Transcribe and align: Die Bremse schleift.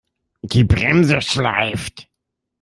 Die 0.41 0.63
Bremse 0.63 1.21
schleift. 1.21 2.09